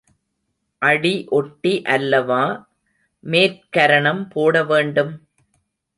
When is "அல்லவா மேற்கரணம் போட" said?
1.87-4.63